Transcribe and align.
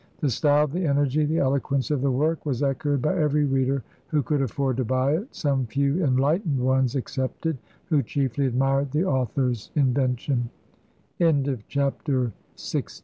The 0.19 0.31
style, 0.31 0.65
the 0.65 0.87
energy, 0.87 1.25
the 1.25 1.37
eloquence 1.37 1.91
of 1.91 2.01
the 2.01 2.09
work 2.09 2.43
was 2.43 2.63
echoed 2.63 3.03
by 3.03 3.15
every 3.15 3.45
reader 3.45 3.83
who 4.07 4.23
could 4.23 4.41
afford 4.41 4.77
to 4.77 4.83
buy 4.83 5.13
it 5.13 5.27
some 5.35 5.67
few 5.67 6.03
enlightened 6.03 6.59
ones 6.59 6.95
excepted, 6.95 7.59
who 7.85 8.01
chiefly 8.01 8.47
admired 8.47 8.89
the 8.93 9.05
author's 9.05 9.69
invention. 9.75 10.49
CHAPTER 11.67 12.31
XVII. 12.57 12.85